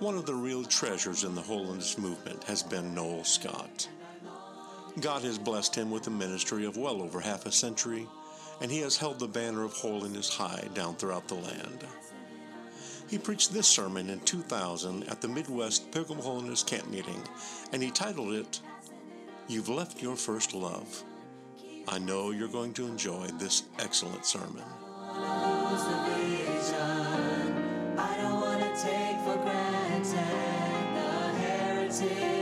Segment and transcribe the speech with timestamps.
[0.00, 3.88] One of the real treasures in the holiness movement has been Noel Scott.
[5.00, 8.08] God has blessed him with a ministry of well over half a century,
[8.60, 11.84] and he has held the banner of holiness high down throughout the land.
[13.08, 17.22] He preached this sermon in 2000 at the Midwest Pilgrim Holiness Camp Meeting,
[17.72, 18.60] and he titled it,
[19.46, 21.04] You've Left Your First Love.
[21.86, 24.64] I know you're going to enjoy this excellent sermon.
[27.96, 30.14] I don't want to take for granted
[30.94, 32.33] the heritage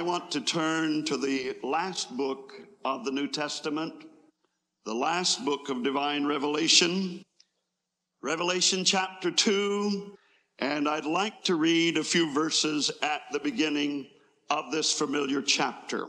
[0.00, 2.54] I want to turn to the last book
[2.86, 3.92] of the New Testament,
[4.86, 7.22] the last book of divine revelation,
[8.22, 10.16] Revelation chapter 2,
[10.58, 14.06] and I'd like to read a few verses at the beginning
[14.48, 16.06] of this familiar chapter.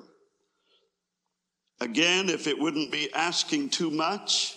[1.81, 4.56] Again, if it wouldn't be asking too much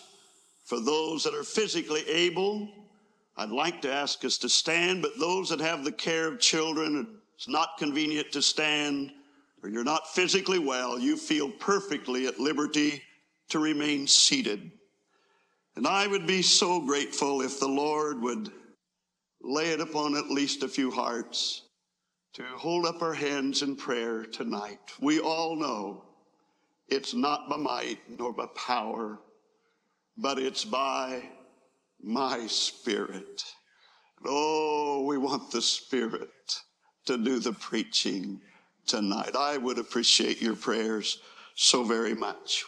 [0.65, 2.69] for those that are physically able,
[3.37, 7.19] I'd like to ask us to stand, but those that have the care of children,
[7.35, 9.11] it's not convenient to stand,
[9.65, 13.03] or you're not physically well, you feel perfectly at liberty
[13.49, 14.71] to remain seated.
[15.75, 18.53] And I would be so grateful if the Lord would
[19.41, 21.63] lay it upon at least a few hearts
[22.35, 24.81] to hold up our hands in prayer tonight.
[25.01, 26.05] We all know
[26.89, 29.19] it's not by might nor by power,
[30.19, 31.23] but it's by
[32.03, 33.43] my spirit.
[34.27, 36.29] Oh, we want the spirit
[37.07, 38.43] to do the preaching
[38.87, 39.37] tonight.
[39.37, 41.19] I would appreciate your prayers
[41.55, 42.65] so very much.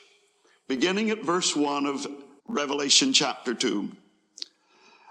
[0.68, 2.06] Beginning at verse 1 of
[2.48, 3.90] Revelation chapter 2.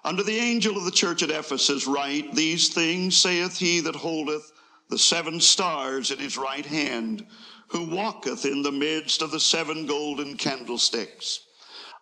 [0.04, 4.52] Unto the angel of the church at Ephesus write, These things saith he that holdeth
[4.90, 7.26] the seven stars in his right hand,
[7.70, 11.40] who walketh in the midst of the seven golden candlesticks.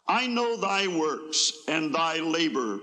[0.08, 2.81] I know thy works and thy labor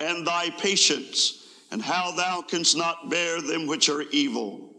[0.00, 4.73] and thy patience, and how thou canst not bear them which are evil.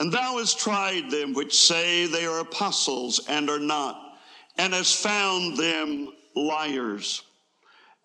[0.00, 4.00] And thou hast tried them which say they are apostles and are not,
[4.58, 7.22] and hast found them liars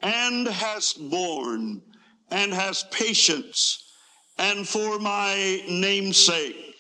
[0.02, 1.82] and hast borne
[2.30, 3.84] and hast patience
[4.38, 6.76] and for my name's sake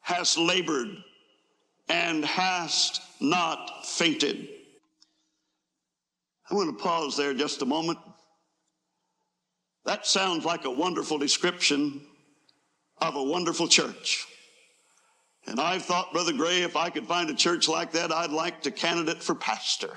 [0.00, 0.88] hast labored
[1.88, 4.48] and hast not fainted.
[6.48, 7.98] I want to pause there just a moment.
[9.84, 12.06] That sounds like a wonderful description
[13.00, 14.26] of a wonderful church.
[15.46, 18.62] And I've thought, Brother Gray, if I could find a church like that, I'd like
[18.62, 19.90] to candidate for pastor.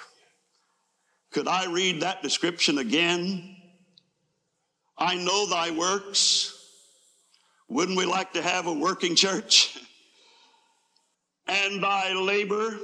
[1.32, 3.56] Could I read that description again?
[4.98, 6.56] I know thy works.
[7.68, 9.78] Wouldn't we like to have a working church?
[11.48, 12.78] And thy labor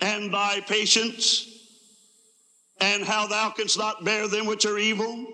[0.00, 1.46] and thy patience,
[2.80, 5.26] and how thou canst not bear them which are evil.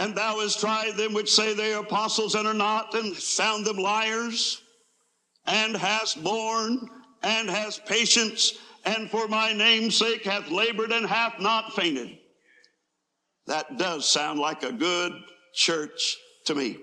[0.00, 3.66] And thou hast tried them which say they are apostles and are not, and found
[3.66, 4.62] them liars,
[5.46, 6.88] and hast borne
[7.22, 8.54] and hast patience,
[8.86, 12.16] and for my name's sake hath labored and hath not fainted.
[13.46, 15.12] That does sound like a good
[15.52, 16.16] church
[16.46, 16.78] to me.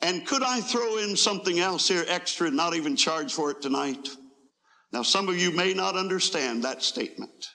[0.00, 3.60] And could I throw in something else here extra and not even charge for it
[3.60, 4.08] tonight?
[4.94, 7.48] Now, some of you may not understand that statement.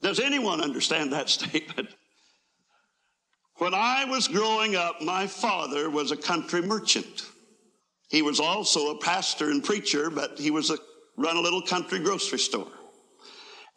[0.00, 1.90] Does anyone understand that statement?
[3.58, 7.24] When I was growing up, my father was a country merchant.
[8.08, 10.78] He was also a pastor and preacher, but he was a
[11.16, 12.70] run a little country grocery store.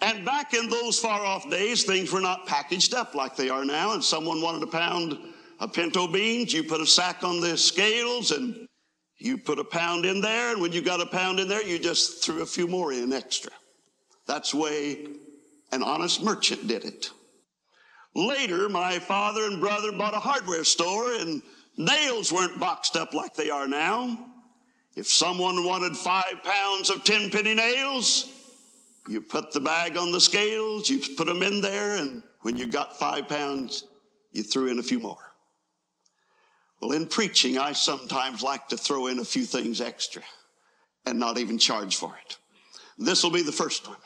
[0.02, 3.66] And back in those far off days, things were not packaged up like they are
[3.66, 3.94] now.
[3.94, 5.18] And someone wanted a pound
[5.60, 8.68] of pinto beans, you put a sack on the scales and
[9.18, 10.54] you put a pound in there.
[10.54, 13.12] And when you got a pound in there, you just threw a few more in
[13.12, 13.52] extra.
[14.26, 15.08] That's the way
[15.72, 17.12] an honest merchant did it.
[18.16, 21.42] Later, my father and brother bought a hardware store, and
[21.78, 24.18] nails weren't boxed up like they are now.
[24.96, 28.32] If someone wanted five pounds of 10 penny nails,
[29.08, 32.68] you put the bag on the scales, you put them in there, and when you
[32.68, 33.86] got five pounds,
[34.32, 35.18] you threw in a few more.
[36.82, 40.24] Well, in preaching, I sometimes like to throw in a few things extra
[41.06, 42.38] and not even charge for it.
[42.98, 43.98] This will be the first one.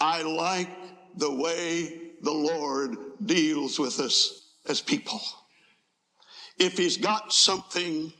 [0.00, 0.68] I like
[1.16, 5.20] the way the Lord deals with us as people.
[6.58, 8.12] If He's got something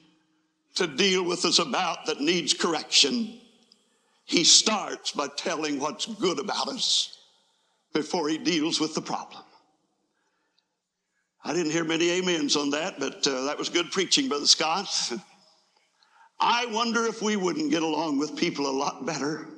[0.74, 3.40] to deal with us about that needs correction,
[4.24, 7.18] He starts by telling what's good about us
[7.92, 9.42] before He deals with the problem.
[11.44, 14.88] I didn't hear many amens on that, but uh, that was good preaching, Brother Scott.
[16.40, 19.55] I wonder if we wouldn't get along with people a lot better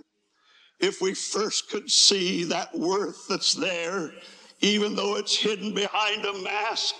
[0.81, 4.13] if we first could see that worth that's there,
[4.61, 6.95] even though it's hidden behind a mask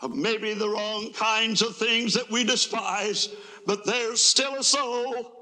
[0.00, 3.28] of maybe the wrong kinds of things that we despise,
[3.66, 5.32] but there's still a soul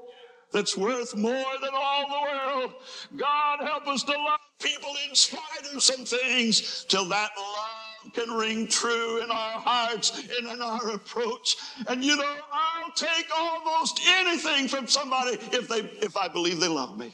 [0.51, 2.73] that's worth more than all the world.
[3.15, 8.31] God help us to love people in spite of some things till that love can
[8.31, 11.57] ring true in our hearts and in our approach.
[11.87, 16.69] And you know, I'll take almost anything from somebody if they if I believe they
[16.69, 17.13] love me.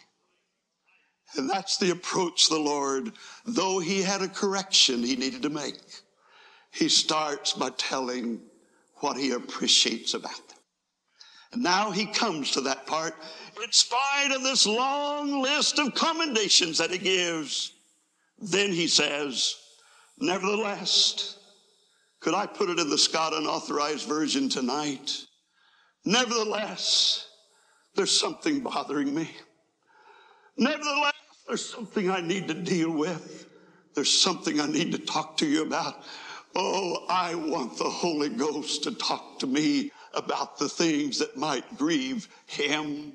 [1.36, 3.12] And that's the approach the Lord,
[3.46, 5.82] though he had a correction he needed to make,
[6.72, 8.42] he starts by telling
[8.98, 10.58] what he appreciates about them.
[11.54, 13.16] And now he comes to that part,
[13.64, 17.74] in spite of this long list of commendations that he gives.
[18.40, 19.56] Then he says,
[20.20, 21.38] Nevertheless,
[22.20, 25.26] could I put it in the Scott Unauthorized Version tonight?
[26.06, 27.28] Nevertheless,
[27.96, 29.30] there's something bothering me.
[30.58, 31.13] Nevertheless,
[31.48, 33.48] there's something I need to deal with.
[33.96, 36.04] There's something I need to talk to you about.
[36.56, 41.78] Oh, I want the Holy Ghost to talk to me about the things that might
[41.78, 43.14] grieve Him.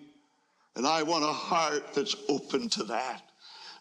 [0.76, 3.22] And I want a heart that's open to that.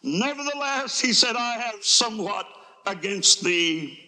[0.02, 2.46] Nevertheless, he said, I have somewhat
[2.86, 3.98] against thee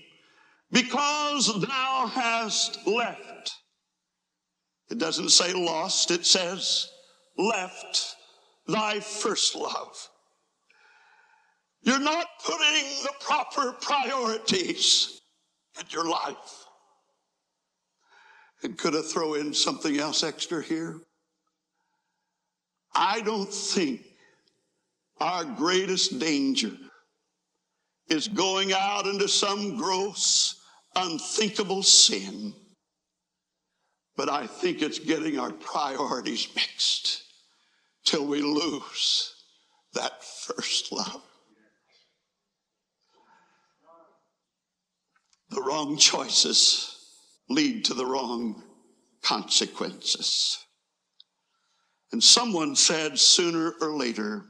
[0.70, 3.52] because thou hast left.
[4.88, 6.90] It doesn't say lost, it says
[7.36, 8.16] left
[8.66, 10.08] thy first love.
[11.82, 15.20] You're not putting the proper priorities
[15.78, 16.66] in your life.
[18.62, 21.00] And could I throw in something else extra here?
[22.94, 24.02] I don't think
[25.20, 26.72] our greatest danger
[28.08, 30.60] is going out into some gross,
[30.96, 32.52] unthinkable sin.
[34.16, 37.22] But I think it's getting our priorities mixed
[38.04, 39.32] till we lose
[39.94, 41.22] that first love.
[45.50, 46.96] The wrong choices
[47.48, 48.62] lead to the wrong
[49.22, 50.64] consequences.
[52.12, 54.44] And someone said sooner or later,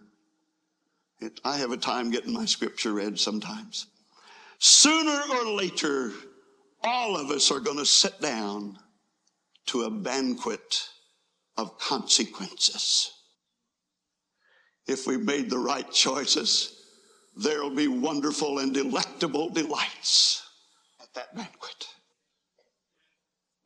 [1.21, 3.87] it, I have a time getting my scripture read sometimes.
[4.59, 6.13] Sooner or later,
[6.83, 8.79] all of us are going to sit down
[9.67, 10.89] to a banquet
[11.57, 13.11] of consequences.
[14.87, 16.75] If we've made the right choices,
[17.37, 20.43] there will be wonderful and delectable delights
[21.11, 21.87] at that banquet.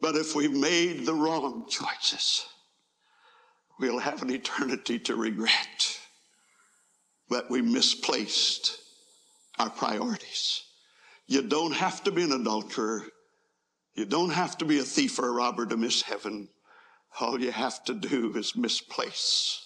[0.01, 2.47] But if we've made the wrong choices,
[3.79, 5.99] we'll have an eternity to regret
[7.31, 8.79] that we misplaced
[9.59, 10.63] our priorities.
[11.27, 13.05] You don't have to be an adulterer.
[13.95, 16.49] You don't have to be a thief or a robber to miss heaven.
[17.21, 19.61] All you have to do is misplace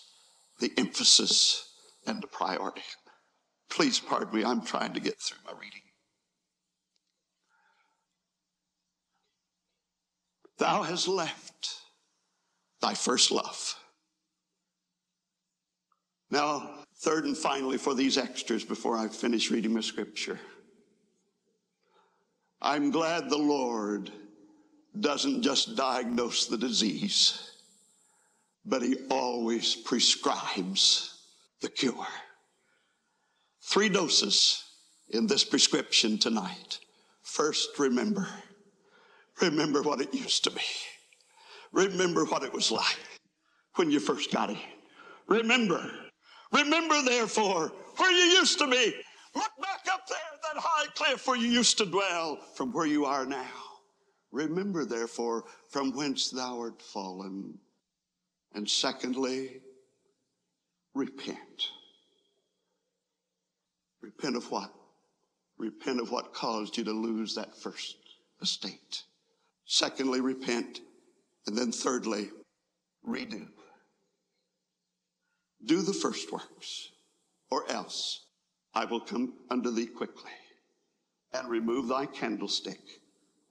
[0.61, 1.69] the emphasis
[2.07, 2.83] and the priority.
[3.71, 5.83] Please pardon me, I'm trying to get through my reading.
[10.59, 11.71] Thou hast left
[12.81, 13.75] thy first love.
[16.31, 20.39] Now, third and finally, for these extras before I finish reading my scripture,
[22.61, 24.11] I'm glad the Lord
[24.99, 27.53] doesn't just diagnose the disease,
[28.65, 31.23] but He always prescribes
[31.61, 32.07] the cure.
[33.63, 34.65] Three doses
[35.11, 36.81] in this prescription tonight.
[37.23, 38.29] First, remember
[39.41, 40.63] Remember what it used to be.
[41.73, 42.99] Remember what it was like
[43.77, 44.59] when you first got in.
[45.29, 45.91] Remember.
[46.53, 48.95] Remember, therefore, where you used to be.
[49.35, 52.87] Look back up there at that high cliff where you used to dwell from where
[52.87, 53.47] you are now.
[54.33, 57.59] Remember, therefore, from whence thou art fallen.
[58.55, 59.61] And secondly,
[60.95, 61.69] repent.
[64.01, 64.73] Repent of what?
[65.59, 67.97] Repent of what caused you to lose that first
[68.41, 69.03] estate.
[69.69, 70.81] Secondly, repent.
[71.47, 72.31] And then thirdly,
[73.07, 73.47] redo.
[75.65, 76.89] Do the first works,
[77.51, 78.25] or else
[78.75, 80.31] I will come unto thee quickly
[81.33, 82.81] and remove thy candlestick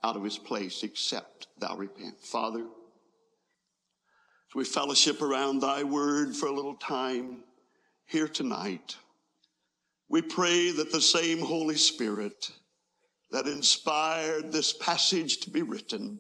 [0.04, 2.20] out of his place, except thou repent.
[2.22, 7.44] Father, as we fellowship around thy word for a little time
[8.06, 8.96] here tonight,
[10.10, 12.52] we pray that the same Holy Spirit
[13.32, 16.20] that inspired this passage to be written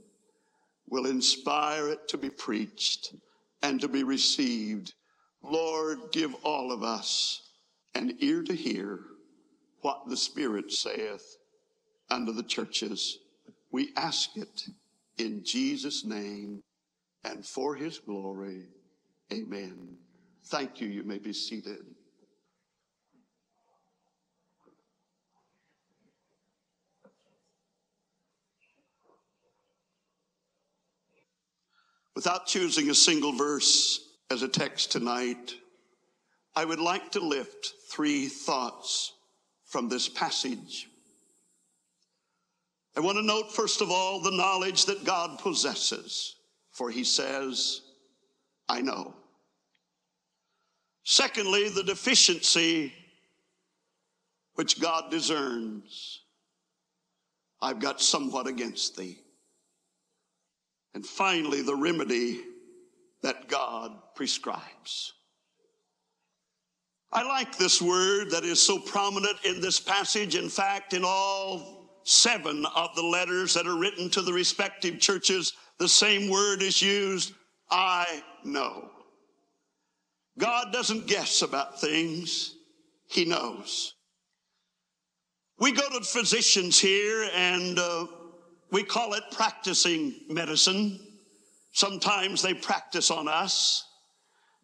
[0.89, 3.13] will inspire it to be preached
[3.61, 4.93] and to be received.
[5.41, 7.49] Lord, give all of us
[7.95, 8.99] an ear to hear
[9.81, 11.37] what the Spirit saith
[12.09, 13.19] unto the churches.
[13.71, 14.63] We ask it
[15.17, 16.61] in Jesus' name
[17.23, 18.63] and for his glory.
[19.31, 19.97] Amen.
[20.45, 20.87] Thank you.
[20.87, 21.83] You may be seated.
[32.17, 33.99] Without choosing a single verse
[34.31, 35.53] as a text tonight,
[36.55, 39.13] I would like to lift three thoughts
[39.65, 40.87] from this passage.
[42.95, 46.37] I want to note, first of all, the knowledge that God possesses,
[46.71, 47.81] for he says,
[48.67, 49.13] I know.
[51.03, 52.93] Secondly, the deficiency
[54.55, 56.21] which God discerns.
[57.61, 59.19] I've got somewhat against thee.
[60.97, 62.41] And finally, the remedy
[63.21, 65.13] that God prescribes.
[67.11, 70.33] I like this word that is so prominent in this passage.
[70.33, 75.53] In fact, in all seven of the letters that are written to the respective churches,
[75.77, 77.31] the same word is used
[77.69, 78.89] I know.
[80.39, 82.55] God doesn't guess about things,
[83.05, 83.93] He knows.
[85.59, 88.07] We go to physicians here and uh,
[88.71, 90.99] we call it practicing medicine.
[91.73, 93.85] Sometimes they practice on us,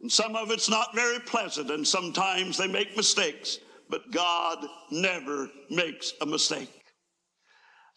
[0.02, 5.50] and some of it's not very pleasant, and sometimes they make mistakes, but God never
[5.70, 6.70] makes a mistake.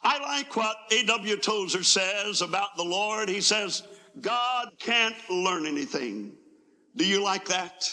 [0.02, 1.36] I like what A.W.
[1.38, 3.28] Tozer says about the Lord.
[3.28, 3.82] He says,
[4.20, 6.36] God can't learn anything.
[6.94, 7.88] Do you like that?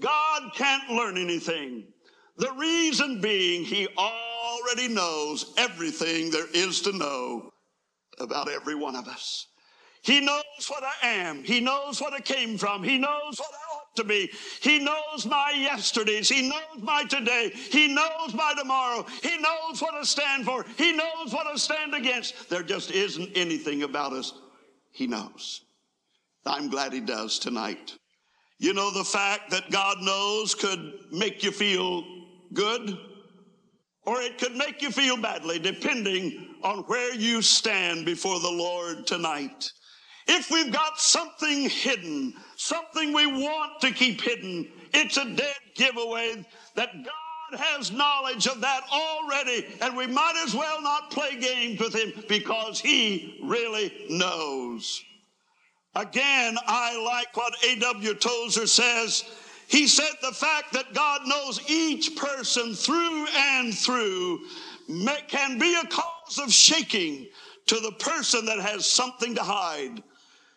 [0.00, 1.88] God can't learn anything.
[2.36, 3.88] The reason being, He
[4.56, 7.50] already knows everything there is to know
[8.18, 9.46] about every one of us.
[10.02, 11.42] He knows what I am.
[11.42, 12.84] He knows what I came from.
[12.84, 14.30] He knows what I ought to be.
[14.60, 16.28] He knows my yesterdays.
[16.28, 17.50] He knows my today.
[17.52, 19.04] He knows my tomorrow.
[19.22, 20.64] He knows what I stand for.
[20.78, 22.48] He knows what I stand against.
[22.48, 24.32] There just isn't anything about us
[24.92, 25.62] He knows.
[26.44, 27.96] I'm glad He does tonight.
[28.58, 32.04] You know, the fact that God knows could make you feel
[32.52, 32.96] good
[34.06, 39.06] or it could make you feel badly, depending on where you stand before the Lord
[39.06, 39.70] tonight.
[40.28, 46.44] If we've got something hidden, something we want to keep hidden, it's a dead giveaway
[46.74, 51.80] that God has knowledge of that already, and we might as well not play games
[51.80, 55.02] with Him because He really knows.
[55.94, 58.14] Again, I like what A.W.
[58.14, 59.24] Tozer says
[59.68, 64.40] he said the fact that God knows each person through and through
[65.28, 67.26] can be a cause of shaking
[67.66, 70.02] to the person that has something to hide.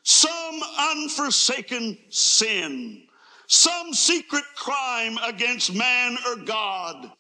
[0.03, 3.03] Some unforsaken sin,
[3.47, 7.11] some secret crime against man or God.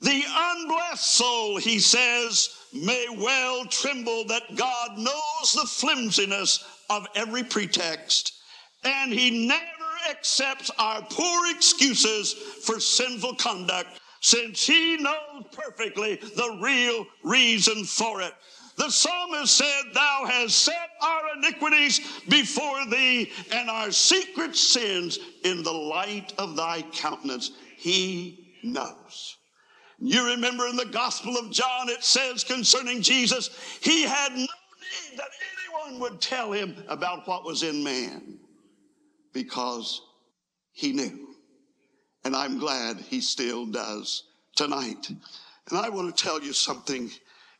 [0.00, 7.44] The unblessed soul, he says, may well tremble that God knows the flimsiness of every
[7.44, 8.32] pretext,
[8.82, 16.58] and he never accepts our poor excuses for sinful conduct since he knows perfectly the
[16.62, 18.32] real reason for it.
[18.76, 25.62] The psalmist said, Thou hast set our iniquities before thee and our secret sins in
[25.62, 27.52] the light of thy countenance.
[27.76, 29.36] He knows.
[29.98, 33.50] You remember in the Gospel of John, it says concerning Jesus,
[33.82, 35.28] he had no need that
[35.68, 38.39] anyone would tell him about what was in man
[39.32, 40.02] because
[40.72, 41.28] he knew.
[42.24, 44.24] And I'm glad he still does
[44.56, 45.08] tonight.
[45.68, 47.10] And I want to tell you something.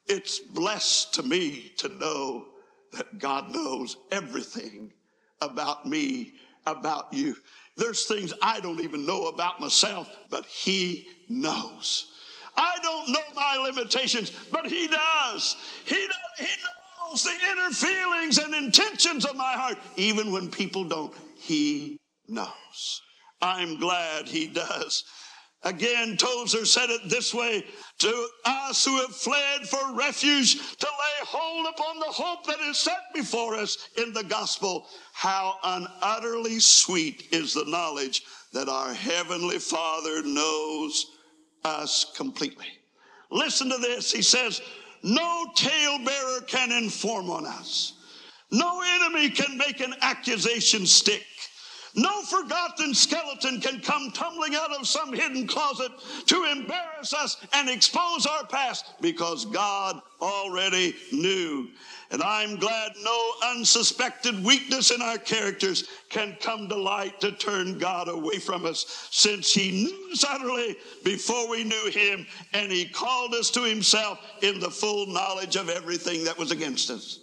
[0.07, 2.47] It's blessed to me to know
[2.93, 4.93] that God knows everything
[5.41, 6.33] about me,
[6.67, 7.37] about you.
[7.77, 12.13] There's things I don't even know about myself, but he knows.
[12.57, 15.57] I don't know my limitations, but he does.
[15.87, 16.07] He,
[16.39, 16.47] he
[17.09, 21.15] knows the inner feelings and intentions of my heart, even when people don't.
[21.41, 23.03] He knows.
[23.43, 25.05] I'm glad he does.
[25.63, 27.65] Again, Tozer said it this way
[27.99, 32.79] to us who have fled for refuge to lay hold upon the hope that is
[32.79, 34.87] set before us in the gospel.
[35.13, 38.23] How unutterly sweet is the knowledge
[38.55, 41.07] that our Heavenly Father knows
[41.65, 42.69] us completely.
[43.31, 44.11] Listen to this.
[44.11, 44.63] He says,
[45.03, 47.95] No talebearer can inform on us,
[48.51, 51.25] no enemy can make an accusation stick.
[51.95, 55.91] No forgotten skeleton can come tumbling out of some hidden closet
[56.27, 61.69] to embarrass us and expose our past because God already knew.
[62.13, 67.79] And I'm glad no unsuspected weakness in our characters can come to light to turn
[67.79, 72.85] God away from us, since He knew us utterly before we knew Him, and He
[72.85, 77.20] called us to Himself in the full knowledge of everything that was against us.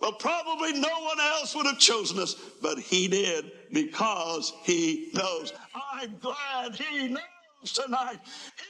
[0.00, 5.52] Well, probably no one else would have chosen us, but he did because he knows.
[5.74, 8.18] I'm glad he knows tonight.
[8.22, 8.66] He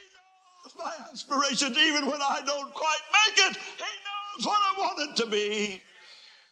[0.63, 3.57] knows my aspirations, even when I don't quite make it.
[3.57, 5.81] He knows what I want it to be.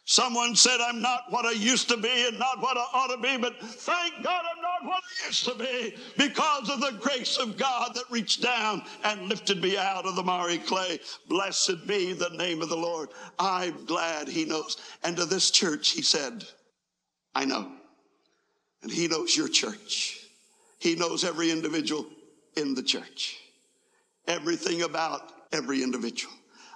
[0.08, 3.20] Someone said, I'm not what I used to be and not what I ought to
[3.20, 7.38] be, but thank God I'm not what I used to be because of the grace
[7.38, 11.00] of God that reached down and lifted me out of the miry clay.
[11.28, 13.08] Blessed be the name of the Lord.
[13.40, 14.76] I'm glad He knows.
[15.02, 16.44] And to this church, He said,
[17.34, 17.72] I know.
[18.84, 20.20] And He knows your church.
[20.78, 22.06] He knows every individual
[22.56, 23.40] in the church,
[24.28, 26.32] everything about every individual.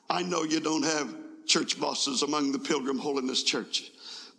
[0.09, 1.15] I know you don't have
[1.47, 3.91] church bosses among the Pilgrim Holiness Church.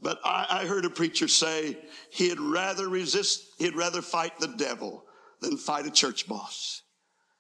[0.02, 1.78] But I, I, heard a preacher say
[2.10, 5.04] he'd rather resist, he'd rather fight the devil
[5.42, 6.82] than fight a church boss.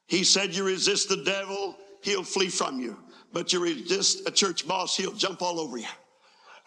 [0.08, 2.98] He said, You resist the devil, he'll flee from you.
[3.34, 5.88] But you resist a church boss, he'll jump all over you.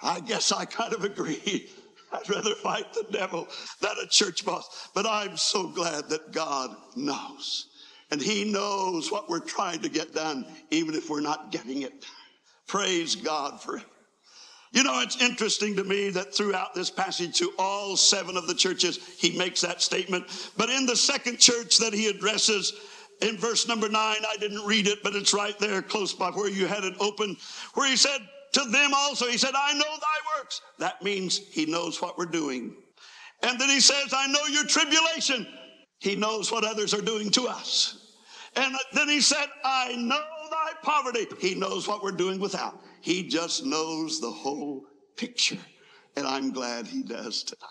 [0.03, 1.69] I guess I kind of agree.
[2.13, 3.49] I'd rather fight the devil
[3.81, 4.89] than a church boss.
[4.95, 7.69] But I'm so glad that God knows.
[8.11, 12.01] And He knows what we're trying to get done, even if we're not getting it
[12.01, 12.11] done.
[12.67, 13.85] Praise God for it.
[14.73, 18.55] You know, it's interesting to me that throughout this passage to all seven of the
[18.55, 20.27] churches, he makes that statement.
[20.57, 22.73] But in the second church that he addresses,
[23.21, 26.51] in verse number nine, I didn't read it, but it's right there close by where
[26.51, 27.37] you had it open,
[27.75, 28.19] where he said,
[28.55, 30.61] To them also, he said, I know thy works.
[30.81, 32.75] That means he knows what we're doing.
[33.45, 35.47] And then he says, I know your tribulation.
[36.01, 38.17] He knows what others are doing to us.
[38.57, 40.21] And then he said, I know
[40.83, 41.27] poverty.
[41.39, 42.81] He knows what we're doing without.
[43.01, 44.85] He just knows the whole
[45.17, 45.59] picture.
[46.17, 47.69] And I'm glad he does tonight.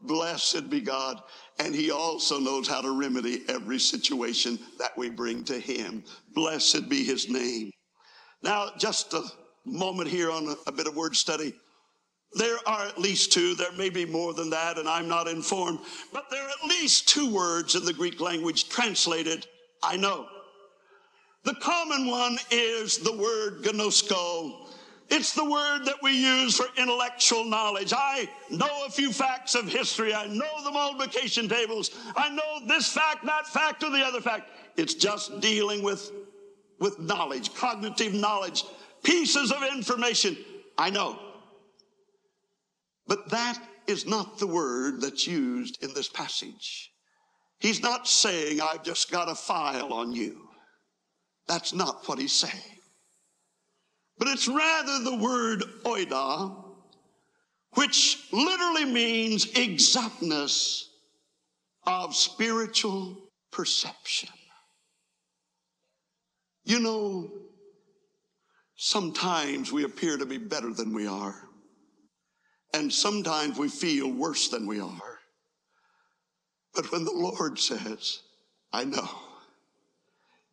[0.00, 1.22] Blessed be God.
[1.58, 6.02] And he also knows how to remedy every situation that we bring to him.
[6.34, 7.70] Blessed be his name.
[8.42, 9.22] Now, just a
[9.64, 11.54] moment here on a, a bit of word study.
[12.34, 15.80] There are at least two, there may be more than that, and I'm not informed,
[16.12, 19.46] but there are at least two words in the Greek language translated,
[19.82, 20.26] I know.
[21.44, 24.68] The common one is the word gnosko.
[25.10, 27.92] It's the word that we use for intellectual knowledge.
[27.94, 30.14] I know a few facts of history.
[30.14, 31.90] I know the multiplication tables.
[32.16, 34.48] I know this fact, that fact, or the other fact.
[34.76, 36.10] It's just dealing with,
[36.78, 38.64] with knowledge, cognitive knowledge,
[39.02, 40.36] pieces of information.
[40.78, 41.18] I know.
[43.06, 46.90] But that is not the word that's used in this passage.
[47.58, 50.48] He's not saying, I've just got a file on you.
[51.48, 52.78] That's not what he's saying.
[54.18, 56.54] But it's rather the word oida,
[57.74, 60.88] which literally means exactness
[61.86, 63.16] of spiritual
[63.50, 64.28] perception.
[66.64, 67.30] You know,
[68.76, 71.48] sometimes we appear to be better than we are,
[72.72, 75.18] and sometimes we feel worse than we are.
[76.74, 78.20] But when the Lord says,
[78.72, 79.08] I know,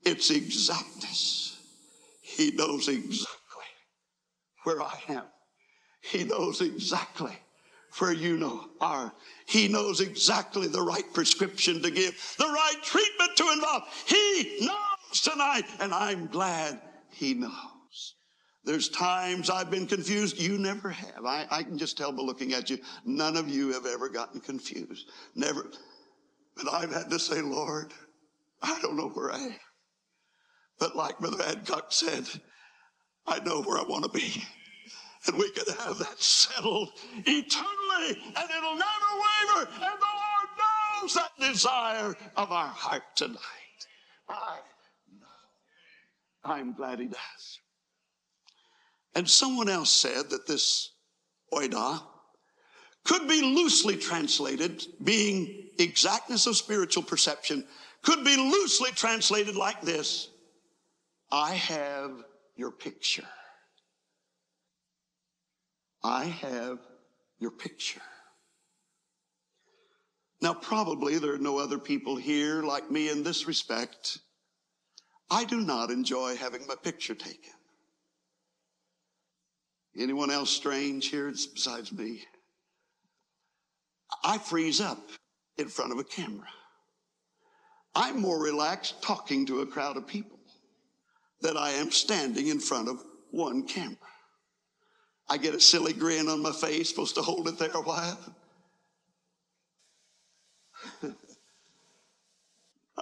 [0.03, 1.57] it's exactness.
[2.21, 3.63] He knows exactly
[4.63, 5.23] where I am.
[6.01, 7.33] He knows exactly
[7.97, 9.11] where you know are.
[9.45, 13.83] He knows exactly the right prescription to give, the right treatment to involve.
[14.05, 18.15] He knows tonight, and I'm glad he knows.
[18.63, 20.39] There's times I've been confused.
[20.39, 21.25] You never have.
[21.25, 24.39] I, I can just tell by looking at you, none of you have ever gotten
[24.39, 25.09] confused.
[25.33, 25.71] Never.
[26.55, 27.93] But I've had to say, Lord,
[28.61, 29.55] I don't know where I am.
[30.79, 32.27] But like Brother Adcock said,
[33.27, 34.43] I know where I want to be.
[35.27, 39.69] And we can have that settled eternally, and it'll never waver.
[39.73, 40.49] And the Lord
[41.01, 43.37] knows that desire of our heart tonight.
[44.29, 44.59] I
[45.19, 45.27] know.
[46.45, 47.59] I'm glad He does.
[49.13, 50.93] And someone else said that this
[51.51, 52.01] oida
[53.03, 57.65] could be loosely translated, being exactness of spiritual perception,
[58.03, 60.29] could be loosely translated like this
[61.31, 62.11] I have
[62.55, 63.27] your picture.
[66.03, 66.79] I have
[67.39, 68.01] your picture.
[70.41, 74.19] Now, probably there are no other people here like me in this respect.
[75.29, 77.53] I do not enjoy having my picture taken.
[79.97, 82.23] Anyone else strange here besides me?
[84.23, 85.09] I freeze up
[85.57, 86.47] in front of a camera.
[87.93, 90.38] I'm more relaxed talking to a crowd of people
[91.41, 93.97] than I am standing in front of one camera.
[95.29, 98.35] I get a silly grin on my face, supposed to hold it there a while.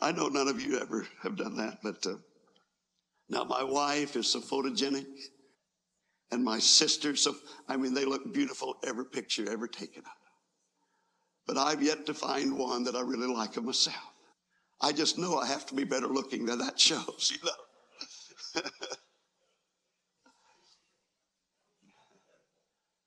[0.01, 2.17] I know none of you ever have done that, but uh,
[3.29, 5.05] now my wife is so photogenic,
[6.31, 7.35] and my sister, so
[7.67, 10.13] I mean, they look beautiful every picture ever taken of them.
[11.47, 13.95] But I've yet to find one that I really like of myself.
[14.81, 17.51] I just know I have to be better looking than that shows, you know.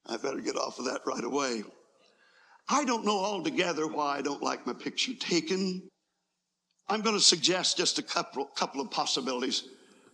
[0.07, 1.63] I better get off of that right away.
[2.69, 5.89] I don't know altogether why I don't like my picture taken.
[6.89, 9.65] I'm going to suggest just a couple, couple of possibilities.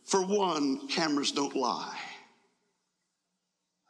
[0.04, 1.98] For one, cameras don't lie.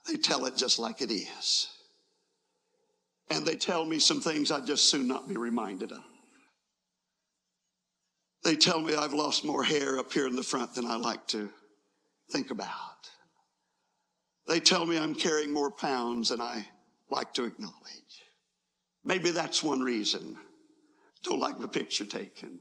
[0.07, 1.69] They tell it just like it is.
[3.31, 6.03] And they tell me some things I'd just soon not be reminded of.
[8.47, 11.27] They tell me I've lost more hair up here in the front than I like
[11.29, 11.51] to
[12.31, 13.11] think about.
[14.47, 16.65] They tell me I'm carrying more pounds than I
[17.11, 17.75] like to acknowledge.
[19.05, 20.37] Maybe that's one reason.
[21.25, 22.61] Don't like the picture taken.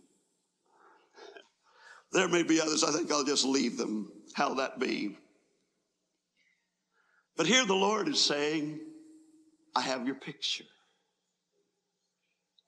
[2.12, 2.84] There may be others.
[2.84, 4.12] I think I'll just leave them.
[4.34, 5.16] How that be.
[7.38, 8.80] But here the Lord is saying,
[9.76, 10.66] I have your picture.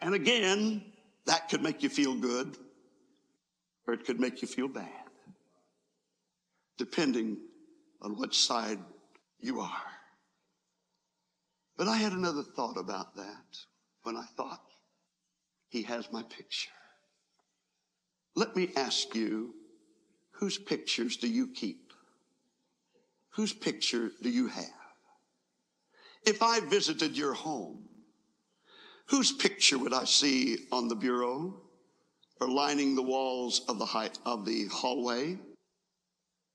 [0.02, 0.84] And again,
[1.26, 2.56] that could make you feel good
[3.88, 4.90] or it could make you feel bad,
[6.78, 7.38] depending
[8.02, 8.80] on which side
[9.40, 9.82] you are.
[11.78, 13.58] But I had another thought about that
[14.04, 14.62] when I thought,
[15.70, 16.72] He has my picture.
[18.36, 19.54] Let me ask you,
[20.32, 21.94] whose pictures do you keep?
[23.32, 24.66] Whose picture do you have?
[26.26, 27.88] If I visited your home,
[29.08, 31.67] whose picture would I see on the bureau
[32.40, 35.38] or lining the walls of the, high, of the hallway?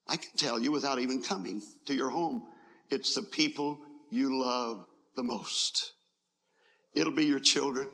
[0.08, 2.42] I can tell you without even coming to your home
[2.92, 3.78] it's the people
[4.10, 4.84] you love
[5.16, 5.92] the most.
[6.94, 7.88] It'll be your children,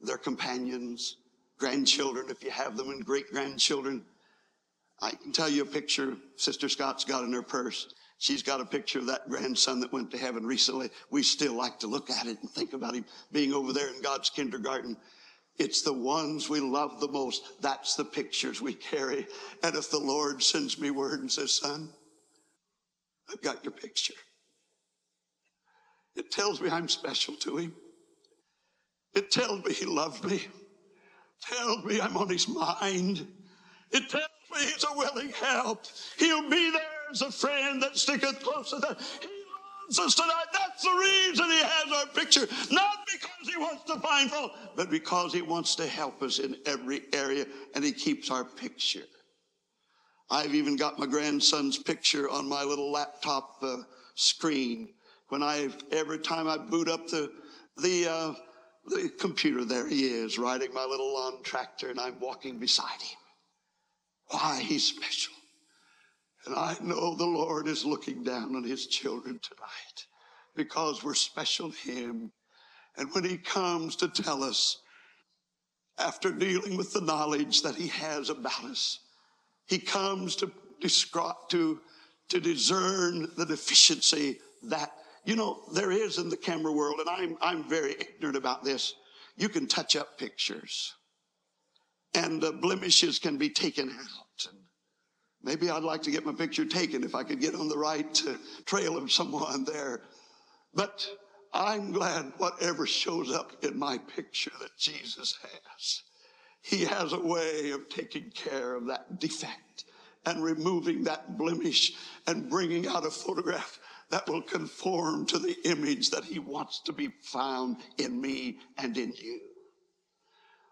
[0.00, 1.16] their companions,
[1.58, 4.04] grandchildren, if you have them, and great grandchildren.
[5.02, 7.92] I can tell you a picture Sister Scott's got in her purse.
[8.18, 10.90] She's got a picture of that grandson that went to heaven recently.
[11.10, 14.00] We still like to look at it and think about him being over there in
[14.00, 14.96] God's kindergarten.
[15.58, 17.42] It's the ones we love the most.
[17.60, 19.26] That's the pictures we carry.
[19.62, 21.90] And if the Lord sends me word and says, son,
[23.30, 24.14] I've got your picture.
[26.16, 27.74] It tells me I'm special to him.
[29.14, 30.36] It tells me he loves me.
[30.36, 33.26] It tells me I'm on his mind.
[33.90, 35.84] It tells me he's a willing help.
[36.18, 39.39] He'll be there as a friend that sticketh closer than he
[39.90, 42.46] That's the reason he has our picture.
[42.70, 46.56] Not because he wants to find fault, but because he wants to help us in
[46.66, 49.04] every area and he keeps our picture.
[50.30, 53.78] I've even got my grandson's picture on my little laptop uh,
[54.14, 54.90] screen.
[55.28, 57.32] When I, every time I boot up the,
[57.76, 58.34] the, uh,
[58.86, 63.18] the computer, there he is, riding my little lawn tractor, and I'm walking beside him.
[64.28, 64.60] Why?
[64.60, 65.34] He's special.
[66.46, 70.06] And I know the Lord is looking down on his children tonight
[70.56, 72.32] because we're special to him.
[72.96, 74.78] And when he comes to tell us,
[75.98, 79.00] after dealing with the knowledge that he has about us,
[79.66, 80.50] he comes to
[80.80, 81.80] describe, to,
[82.30, 84.92] to discern the deficiency that,
[85.24, 88.94] you know, there is in the camera world, and I'm, I'm very ignorant about this.
[89.36, 90.94] You can touch up pictures,
[92.14, 94.29] and the blemishes can be taken out.
[95.42, 98.22] Maybe I'd like to get my picture taken if I could get on the right
[98.26, 98.34] uh,
[98.66, 100.02] trail of someone there.
[100.74, 101.08] But
[101.52, 106.02] I'm glad whatever shows up in my picture that Jesus has.
[106.62, 109.84] He has a way of taking care of that defect
[110.26, 111.92] and removing that blemish
[112.26, 116.92] and bringing out a photograph that will conform to the image that he wants to
[116.92, 119.40] be found in me and in you.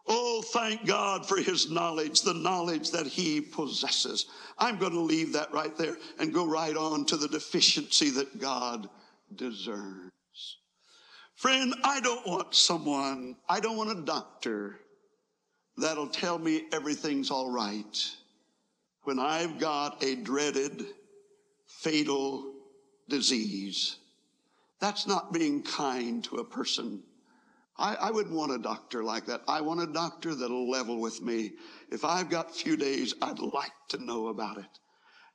[0.08, 4.26] Oh, thank God for his knowledge, the knowledge that he possesses.
[4.58, 8.38] I'm going to leave that right there and go right on to the deficiency that
[8.38, 8.88] God
[9.34, 10.10] discerns.
[11.34, 14.80] Friend, I don't want someone, I don't want a doctor
[15.76, 18.10] that'll tell me everything's all right
[19.04, 20.84] when I've got a dreaded,
[21.66, 22.52] fatal
[23.08, 23.96] disease.
[24.80, 27.02] That's not being kind to a person.
[27.78, 29.42] I, I, wouldn't want a doctor like that.
[29.46, 31.52] I want a doctor that'll level with me.
[31.90, 34.78] If I've got few days, I'd like to know about it.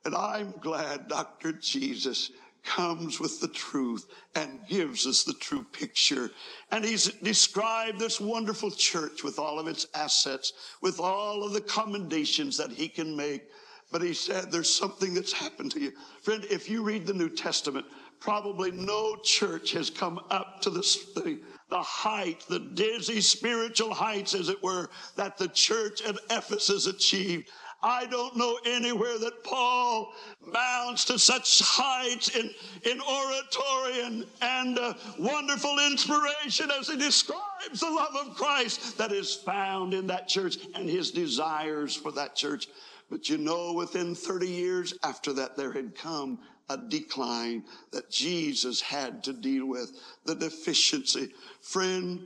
[0.04, 1.52] And I'm glad Dr.
[1.52, 2.30] Jesus
[2.64, 6.30] comes with the truth and gives us the true picture.
[6.70, 10.52] And he's described this wonderful church with all of its assets,
[10.82, 13.44] with all of the commendations that he can make.
[13.92, 15.92] But he said, there's something that's happened to you.
[16.22, 17.86] Friend, if you read the New Testament,
[18.18, 21.40] probably no church has come up to the,
[21.74, 27.50] the, height, the dizzy spiritual heights, as it were, that the church at Ephesus achieved.
[27.82, 30.12] I don't know anywhere that Paul
[30.46, 32.48] mounts to such heights in,
[32.88, 39.10] in oratory and, and uh, wonderful inspiration as he describes the love of Christ that
[39.10, 42.68] is found in that church and his desires for that church.
[43.10, 48.80] But you know, within 30 years after that, there had come a decline that Jesus
[48.80, 49.92] had to deal with,
[50.24, 51.32] the deficiency.
[51.60, 52.20] Friend,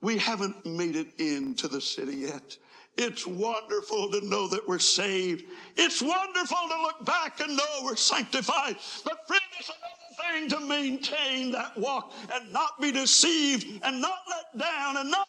[0.00, 2.56] we haven't made it into the city yet.
[2.96, 5.44] It's wonderful to know that we're saved.
[5.76, 8.76] It's wonderful to look back and know we're sanctified.
[9.04, 14.18] But friend, it's another thing to maintain that walk and not be deceived and not
[14.28, 15.28] let down and not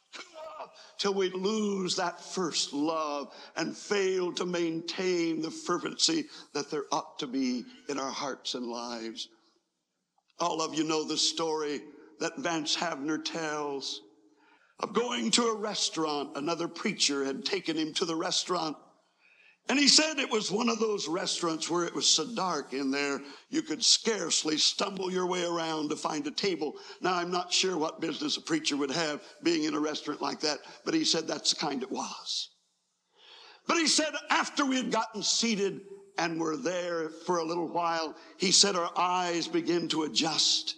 [0.97, 7.19] till we lose that first love and fail to maintain the fervency that there ought
[7.19, 9.29] to be in our hearts and lives.
[10.39, 11.81] All of you know the story
[12.19, 14.01] that Vance Havner tells
[14.79, 16.35] of going to a restaurant.
[16.35, 18.77] Another preacher had taken him to the restaurant.
[19.71, 22.91] And he said it was one of those restaurants where it was so dark in
[22.91, 26.75] there, you could scarcely stumble your way around to find a table.
[26.99, 30.41] Now, I'm not sure what business a preacher would have being in a restaurant like
[30.41, 32.49] that, but he said that's the kind it was.
[33.65, 35.79] But he said after we had gotten seated
[36.17, 40.75] and were there for a little while, he said our eyes began to adjust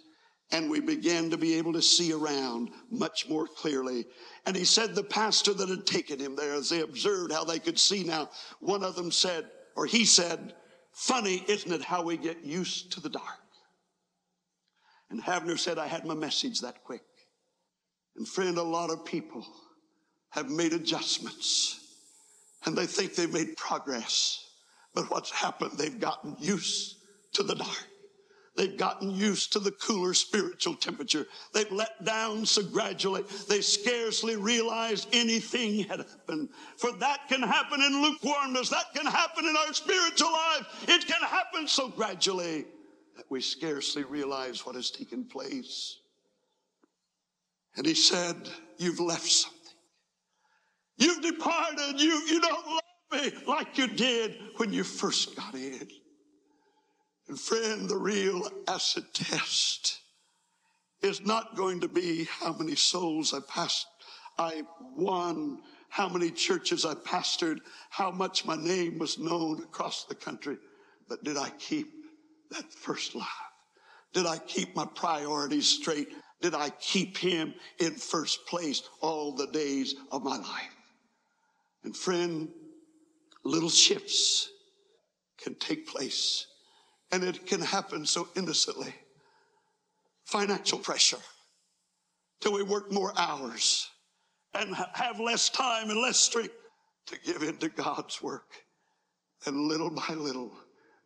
[0.54, 4.06] and we began to be able to see around much more clearly.
[4.46, 7.58] And he said the pastor that had taken him there, as they observed how they
[7.58, 10.54] could see now, one of them said, or he said,
[10.92, 13.24] Funny, isn't it, how we get used to the dark?
[15.10, 17.02] And Havner said, I had my message that quick.
[18.16, 19.44] And friend, a lot of people
[20.30, 21.80] have made adjustments
[22.64, 24.50] and they think they've made progress.
[24.94, 26.94] But what's happened, they've gotten used
[27.32, 27.88] to the dark.
[28.56, 31.26] They've gotten used to the cooler spiritual temperature.
[31.52, 36.50] They've let down so gradually, they scarcely realize anything had happened.
[36.76, 38.68] For that can happen in lukewarmness.
[38.68, 40.84] That can happen in our spiritual life.
[40.86, 42.66] It can happen so gradually
[43.16, 45.98] that we scarcely realize what has taken place.
[47.76, 49.60] And he said, You've left something.
[50.96, 52.00] You've departed.
[52.00, 55.88] You, you don't love me like you did when you first got in.
[57.28, 60.00] And friend, the real acid test
[61.00, 63.86] is not going to be how many souls I passed,
[64.38, 64.62] I
[64.96, 67.58] won, how many churches I pastored,
[67.90, 70.58] how much my name was known across the country,
[71.08, 71.88] but did I keep
[72.50, 73.28] that first love?
[74.12, 76.08] Did I keep my priorities straight?
[76.40, 80.76] Did I keep him in first place all the days of my life?
[81.84, 82.48] And friend,
[83.44, 84.50] little shifts
[85.38, 86.46] can take place
[87.12, 88.94] and it can happen so innocently.
[90.24, 91.18] Financial pressure
[92.40, 93.88] till we work more hours
[94.54, 96.54] and have less time and less strength
[97.06, 98.52] to give into God's work.
[99.46, 100.52] And little by little,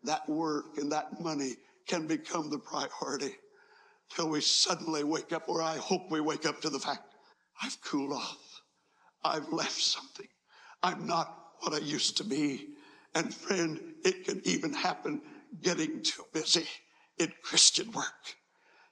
[0.04, 1.54] that work and that money
[1.86, 3.34] can become the priority
[4.14, 7.02] till we suddenly wake up, or I hope we wake up to the fact
[7.62, 8.62] I've cooled off.
[9.24, 10.28] I've left something.
[10.82, 12.68] I'm not what I used to be.
[13.14, 15.20] And friend, it can even happen
[15.62, 16.66] getting too busy
[17.18, 18.36] in Christian work.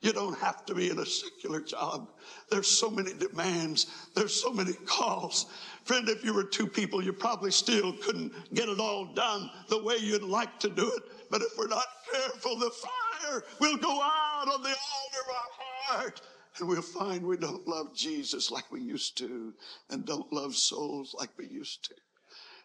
[0.01, 2.11] You don't have to be in a secular job.
[2.51, 3.87] There's so many demands.
[4.15, 5.47] There's so many calls.
[5.85, 9.83] Friend, if you were two people, you probably still couldn't get it all done the
[9.83, 11.03] way you'd like to do it.
[11.31, 15.97] But if we're not careful, the fire will go out on the altar of our
[15.99, 16.21] heart.
[16.59, 19.53] And we'll find we don't love Jesus like we used to,
[19.91, 21.95] and don't love souls like we used to.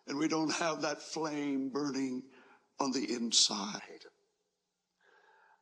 [0.07, 2.23] And we don't have that flame burning
[2.81, 4.05] on the inside.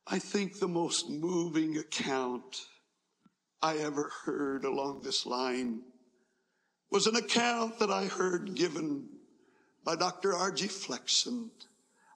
[0.07, 2.61] I think the most moving account
[3.61, 5.81] I ever heard along this line
[6.89, 9.09] was an account that I heard given
[9.83, 10.33] by Dr.
[10.33, 10.67] R.G.
[10.67, 11.49] Flexon.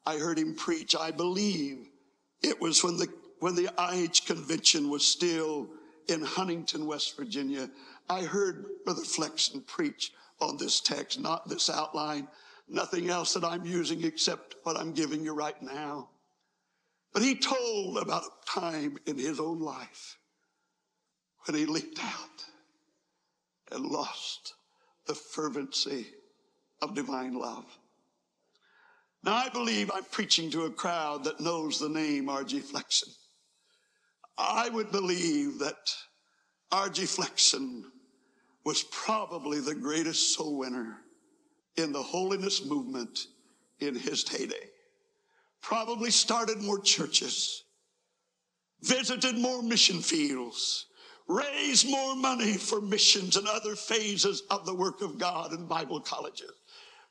[0.06, 1.90] I heard him preach, I believe
[2.42, 3.08] it was when the,
[3.40, 5.70] when the IH convention was still
[6.08, 7.70] in Huntington, West Virginia.
[8.10, 12.28] I heard Brother Flexon preach on this text, not this outline,
[12.68, 16.10] nothing else that I'm using except what I'm giving you right now.
[17.14, 20.18] But he told about a time in his own life
[21.46, 22.46] when he leaped out
[23.72, 24.56] and lost
[25.06, 26.08] the fervency
[26.82, 27.66] of divine love.
[29.24, 32.60] Now, I believe I'm preaching to a crowd that knows the name R.G.
[32.60, 33.10] Flexon.
[34.38, 35.96] I would believe that
[36.72, 37.04] R.G.
[37.04, 37.84] Flexon
[38.66, 41.03] was probably the greatest soul winner
[41.78, 43.28] in the holiness movement
[43.80, 44.70] in his heyday.
[45.62, 47.64] Probably started more churches,
[48.82, 50.88] visited more mission fields,
[51.28, 56.02] raised more money for missions and other phases of the work of God and Bible
[56.02, 56.52] colleges.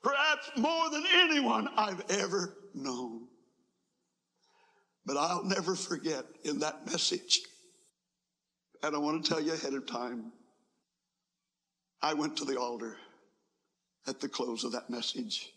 [0.03, 3.29] Perhaps more than anyone I've ever known.
[5.07, 7.41] But I'll never forget in that message,
[8.83, 10.33] and I want to tell you ahead of time,
[12.03, 12.97] I went to the altar
[14.07, 15.53] at the close of that message,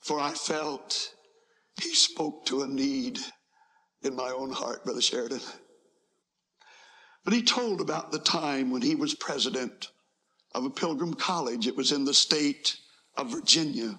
[0.00, 1.14] for I felt
[1.80, 3.18] he spoke to a need
[4.02, 5.40] in my own heart, Brother Sheridan.
[7.24, 9.90] But he told about the time when he was president
[10.54, 11.66] of a pilgrim college.
[11.66, 12.76] It was in the state
[13.16, 13.98] of Virginia.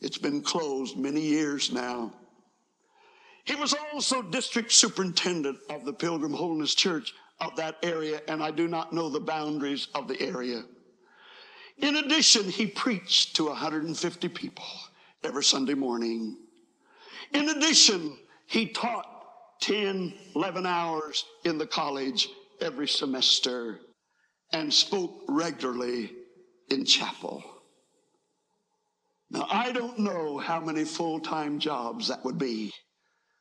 [0.00, 2.12] It's been closed many years now.
[3.44, 8.50] He was also district superintendent of the Pilgrim Holiness Church of that area, and I
[8.50, 10.62] do not know the boundaries of the area.
[11.78, 14.64] In addition, he preached to 150 people
[15.22, 16.36] every Sunday morning.
[17.32, 19.06] In addition, he taught
[19.60, 22.28] 10, 11 hours in the college
[22.60, 23.80] every semester
[24.52, 26.12] and spoke regularly
[26.70, 27.42] in chapel.
[29.30, 32.72] Now, I don't know how many full time jobs that would be,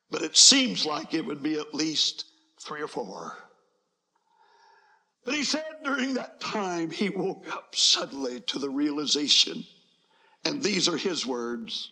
[0.10, 2.26] but it seems like it would be at least
[2.60, 3.38] three or four.
[5.26, 9.64] But he said during that time, he woke up suddenly to the realization,
[10.44, 11.92] and these are his words.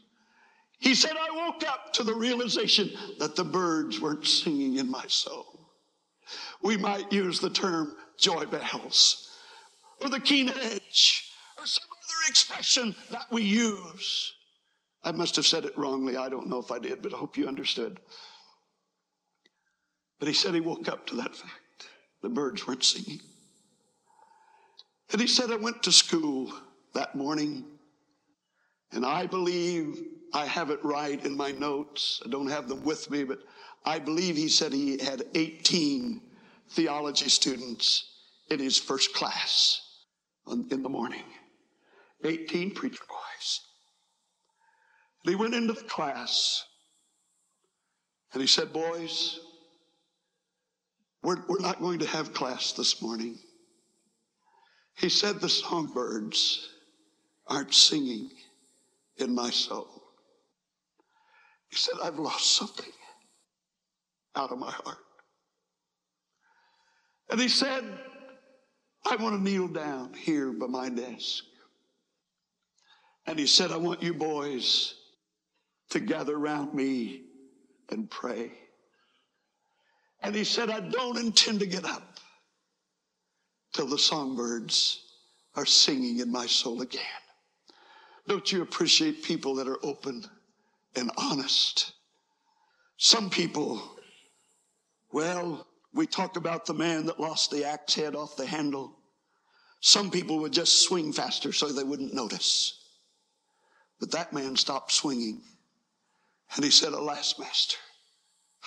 [0.79, 2.89] He said, I woke up to the realization
[3.19, 5.69] that the birds weren't singing in my soul.
[6.61, 9.29] We might use the term joy bells
[10.01, 14.33] or the keen edge or some other expression that we use.
[15.03, 16.17] I must have said it wrongly.
[16.17, 17.99] I don't know if I did, but I hope you understood.
[20.19, 21.60] But he said he woke up to that fact.
[22.21, 23.19] The birds weren't singing.
[25.11, 26.53] And he said, I went to school
[26.93, 27.65] that morning,
[28.91, 30.03] and I believe
[30.33, 32.21] I have it right in my notes.
[32.25, 33.39] I don't have them with me, but
[33.85, 36.21] I believe he said he had 18
[36.69, 38.07] theology students
[38.49, 39.81] in his first class
[40.47, 41.23] in the morning.
[42.23, 43.61] 18 preacher boys.
[45.23, 46.63] And he went into the class
[48.33, 49.39] and he said, Boys,
[51.23, 53.37] we're, we're not going to have class this morning.
[54.97, 56.69] He said, The songbirds
[57.47, 58.29] aren't singing
[59.17, 59.87] in my soul.
[61.69, 62.91] He said, I've lost something
[64.35, 64.97] out of my heart.
[67.29, 67.83] And he said,
[69.05, 71.43] I want to kneel down here by my desk.
[73.25, 74.95] And he said, I want you boys
[75.91, 77.23] to gather around me
[77.89, 78.51] and pray.
[80.21, 82.19] And he said, I don't intend to get up
[83.73, 85.03] till the songbirds
[85.55, 87.01] are singing in my soul again.
[88.27, 90.23] Don't you appreciate people that are open
[90.95, 91.93] and honest?
[92.97, 93.81] Some people,
[95.11, 98.95] well, we talk about the man that lost the axe head off the handle.
[99.79, 102.77] Some people would just swing faster so they wouldn't notice.
[103.99, 105.41] But that man stopped swinging.
[106.55, 107.77] And he said, Alas, master,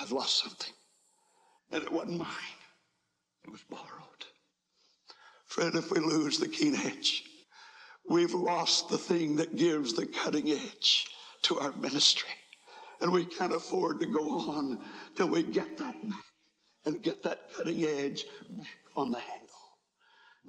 [0.01, 0.74] I've lost something.
[1.71, 2.61] And it wasn't mine,
[3.45, 4.25] it was borrowed.
[5.47, 7.25] Friend, if we lose the keen edge,
[8.09, 11.07] we've lost the thing that gives the cutting edge
[11.43, 12.31] to our ministry.
[13.01, 14.81] And we can't afford to go on
[15.17, 15.95] till we get that
[16.87, 19.49] and get that cutting edge back on the handle.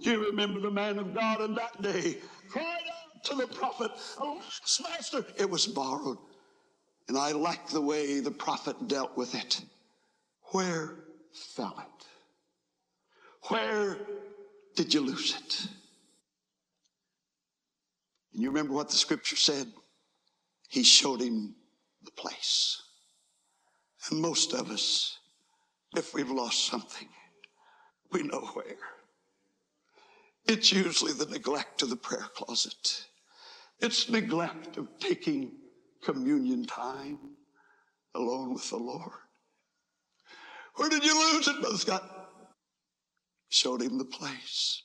[0.02, 2.18] Do you remember the man of God in that day
[2.50, 6.18] cried out to the prophet, Alas, master, it was borrowed.
[7.08, 9.62] And I like the way the prophet dealt with it.
[10.52, 11.05] Where
[11.36, 12.06] fell it?
[13.50, 13.98] Where
[14.76, 15.68] did you lose it?
[18.34, 19.68] And you remember what the scripture said?
[20.70, 21.56] He showed him
[22.04, 22.82] the place.
[24.10, 25.20] And most of us,
[25.96, 27.08] if we've lost something,
[28.12, 28.78] we know where.
[30.48, 33.06] It's usually the neglect of the prayer closet.
[33.80, 35.54] It's neglect of taking
[36.04, 37.18] communion time
[38.14, 39.25] alone with the Lord.
[40.76, 42.04] Where did you lose it, Brother Scott?
[43.50, 44.84] Showed him the place.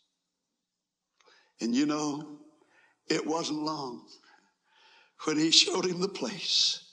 [1.61, 2.39] And you know,
[3.09, 4.07] it wasn't long
[5.25, 6.85] when he showed him the place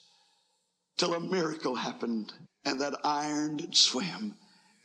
[0.97, 2.33] till a miracle happened
[2.65, 4.35] and that iron did swim.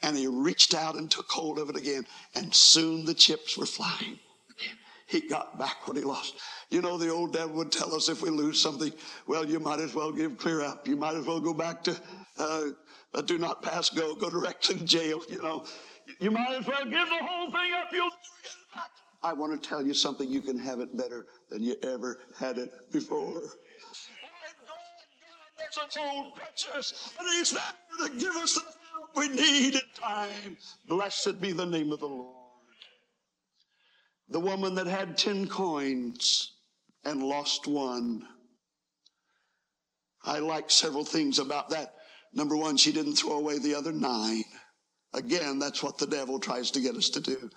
[0.03, 2.07] And he reached out and took hold of it again.
[2.35, 4.19] And soon the chips were flying.
[5.07, 6.37] He got back what he lost.
[6.71, 8.93] You know, the old devil would tell us if we lose something,
[9.27, 10.89] well, you might as well give clear up.
[10.89, 11.97] You might as well go back to
[12.39, 12.63] uh,
[13.15, 15.23] Uh, do not pass go, go directly to jail.
[15.29, 15.65] You know,
[16.19, 17.89] you might as well give the whole thing up.
[17.93, 18.11] You'll
[19.23, 20.29] I want to tell you something.
[20.29, 23.43] You can have it better than you ever had it before.
[25.77, 30.57] That's old precious, and He's there to give us the help we need in time.
[30.89, 32.37] Blessed be the name of the Lord.
[34.29, 36.53] The woman that had ten coins
[37.05, 38.27] and lost one.
[40.25, 41.95] I like several things about that.
[42.35, 44.45] Number one, she didn't throw away the other nine.
[45.15, 47.51] Again, that's what the devil tries to get us to do.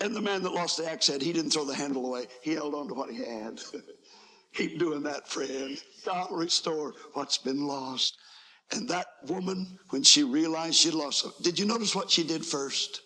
[0.00, 2.26] And the man that lost the axe head, he didn't throw the handle away.
[2.42, 3.60] He held on to what he had.
[4.54, 5.80] Keep doing that, friend.
[6.04, 8.16] God will restore what's been lost.
[8.72, 12.44] And that woman, when she realized she lost it, did you notice what she did
[12.44, 13.02] first?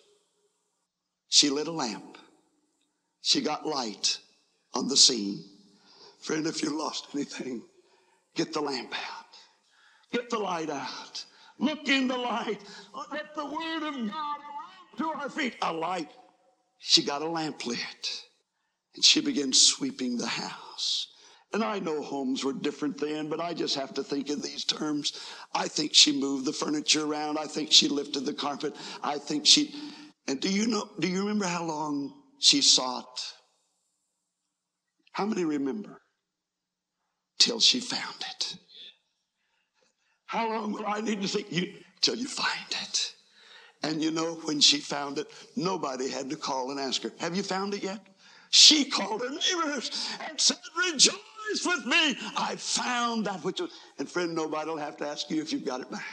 [1.29, 2.17] She lit a lamp.
[3.21, 4.17] She got light
[4.73, 5.43] on the scene.
[6.21, 7.63] Friend, if you lost anything,
[8.35, 9.20] get the lamp out.
[10.11, 11.25] Get the light out.
[11.57, 12.59] Look in the light.
[13.11, 14.37] Let the word of God
[14.97, 15.55] to our feet.
[15.61, 16.09] A light.
[16.79, 18.23] She got a lamp lit.
[18.95, 21.07] And she began sweeping the house.
[21.53, 24.63] And I know homes were different then, but I just have to think in these
[24.63, 25.19] terms.
[25.53, 27.37] I think she moved the furniture around.
[27.37, 28.75] I think she lifted the carpet.
[29.03, 29.75] I think she,
[30.27, 33.21] and do you know, do you remember how long she sought?
[35.11, 36.01] How many remember?
[37.37, 38.57] Till she found it.
[40.31, 41.51] How long will I need to think?
[41.51, 43.13] You, till you find it.
[43.83, 45.27] And you know, when she found it,
[45.57, 47.99] nobody had to call and ask her, Have you found it yet?
[48.49, 50.55] She called her neighbors and said,
[50.89, 52.15] Rejoice with me.
[52.37, 53.71] I found that which was.
[53.99, 56.05] And friend, nobody will have to ask you if you've got it back.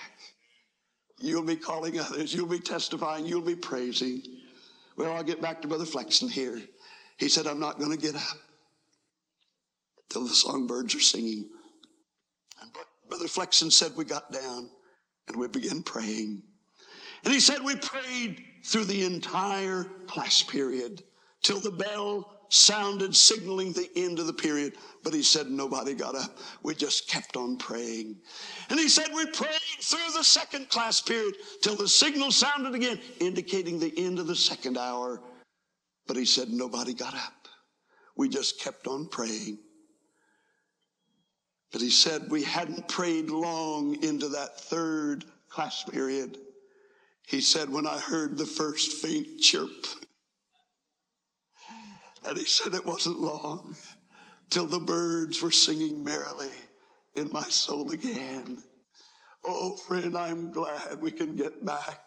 [1.20, 2.34] You'll be calling others.
[2.34, 3.24] You'll be testifying.
[3.24, 4.20] You'll be praising.
[4.96, 6.60] Well, I'll get back to Brother Flexon here.
[7.18, 8.38] He said, I'm not going to get up
[10.08, 11.50] till the songbirds are singing.
[13.08, 14.70] Brother Flexon said, We got down
[15.28, 16.42] and we began praying.
[17.24, 21.02] And he said, We prayed through the entire class period
[21.42, 24.74] till the bell sounded signaling the end of the period.
[25.04, 26.38] But he said nobody got up.
[26.62, 28.16] We just kept on praying.
[28.70, 33.00] And he said we prayed through the second class period till the signal sounded again,
[33.20, 35.22] indicating the end of the second hour.
[36.06, 37.48] But he said nobody got up.
[38.16, 39.58] We just kept on praying.
[41.70, 46.38] But he said we hadn't prayed long into that third class period.
[47.26, 49.86] He said, when I heard the first faint chirp,
[52.26, 53.76] and he said it wasn't long
[54.50, 56.50] till the birds were singing merrily
[57.14, 58.62] in my soul again.
[59.44, 62.00] Oh, friend, I'm glad we can get back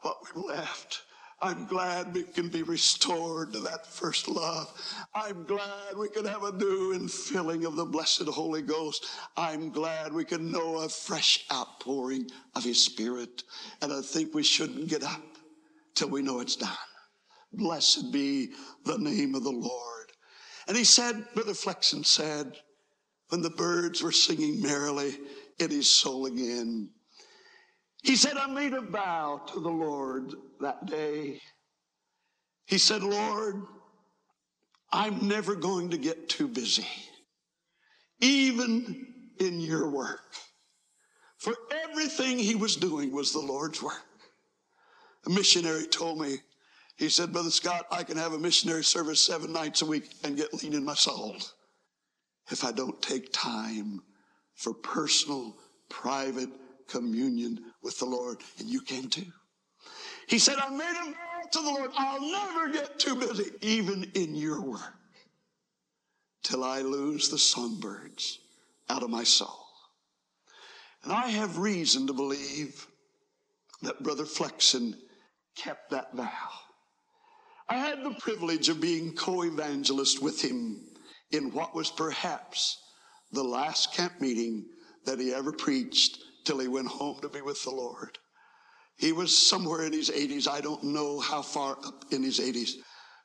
[0.00, 1.02] what we left.
[1.42, 4.72] I'm glad we can be restored to that first love.
[5.12, 9.06] I'm glad we can have a new infilling of the blessed Holy Ghost.
[9.36, 13.42] I'm glad we can know a fresh outpouring of His Spirit.
[13.82, 15.20] And I think we shouldn't get up
[15.96, 16.70] till we know it's done.
[17.52, 18.52] Blessed be
[18.84, 20.12] the name of the Lord.
[20.68, 22.56] And he said, Brother Flexon said,
[23.30, 25.18] when the birds were singing merrily
[25.58, 26.90] in his soul again,
[28.02, 31.40] he said, I made a vow to the Lord that day.
[32.66, 33.62] He said, Lord,
[34.92, 36.86] I'm never going to get too busy,
[38.20, 39.06] even
[39.38, 40.20] in your work.
[41.38, 41.54] For
[41.88, 44.04] everything he was doing was the Lord's work.
[45.26, 46.36] A missionary told me
[46.96, 50.36] he said, Brother Scott, I can have a missionary service seven nights a week and
[50.36, 51.36] get lean in my soul
[52.50, 54.02] if I don't take time
[54.54, 55.56] for personal,
[55.88, 56.50] private
[56.88, 58.38] communion with the Lord.
[58.58, 59.26] And you can too.
[60.26, 61.90] He said, I made a vow to the Lord.
[61.96, 64.94] I'll never get too busy, even in your work,
[66.42, 68.38] till I lose the songbirds
[68.88, 69.66] out of my soul.
[71.02, 72.86] And I have reason to believe
[73.82, 74.94] that Brother Flexon
[75.56, 76.48] kept that vow.
[77.68, 80.80] I had the privilege of being co evangelist with him
[81.30, 82.78] in what was perhaps
[83.32, 84.66] the last camp meeting
[85.04, 88.18] that he ever preached till he went home to be with the Lord.
[88.96, 90.48] He was somewhere in his 80s.
[90.48, 92.72] I don't know how far up in his 80s,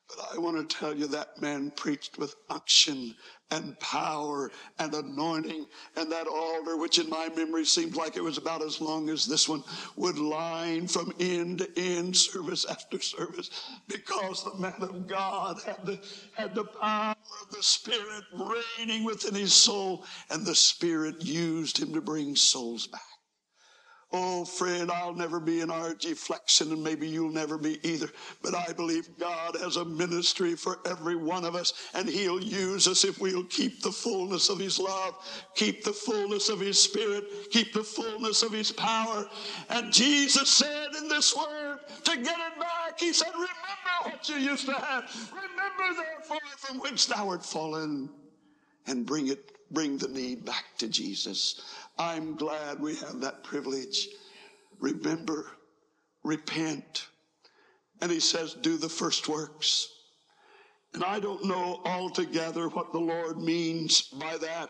[0.08, 3.16] But I want to tell you that man preached with unction
[3.52, 5.66] and power and anointing.
[5.96, 9.26] And that altar, which in my memory seems like it was about as long as
[9.26, 9.64] this one,
[9.96, 13.50] would line from end to end, service after service,
[13.88, 16.00] because the man of God had the,
[16.34, 21.94] had the power of the Spirit reigning within his soul, and the Spirit used him
[21.94, 23.02] to bring souls back.
[24.14, 26.14] Oh, friend, I'll never be an R.G.
[26.14, 28.10] Flexon, and maybe you'll never be either.
[28.42, 32.88] But I believe God has a ministry for every one of us, and He'll use
[32.88, 35.16] us if we'll keep the fullness of His love,
[35.56, 39.28] keep the fullness of His Spirit, keep the fullness of His power.
[39.70, 43.50] And Jesus said in this word, to get it back, He said, Remember
[44.04, 45.32] what you used to have.
[45.34, 48.10] Remember, therefore, from which thou art fallen,
[48.88, 51.62] and bring it, bring the need back to Jesus.
[52.00, 54.08] I'm glad we have that privilege.
[54.80, 55.52] Remember,
[56.24, 57.08] repent.
[58.02, 59.90] And he says, do the first works.
[60.94, 64.70] And I don't know altogether what the Lord means by that.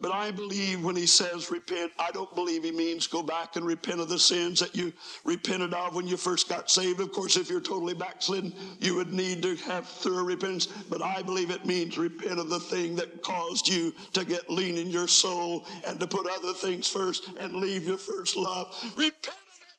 [0.00, 3.64] But I believe when he says repent, I don't believe he means go back and
[3.64, 4.92] repent of the sins that you
[5.24, 7.00] repented of when you first got saved.
[7.00, 10.66] Of course, if you're totally backslidden, you would need to have thorough repentance.
[10.66, 14.76] But I believe it means repent of the thing that caused you to get lean
[14.76, 18.74] in your soul and to put other things first and leave your first love.
[18.96, 19.36] Repent